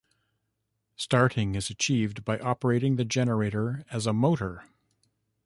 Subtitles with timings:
[0.95, 4.63] Starting is achieved by operating the generator as a motor.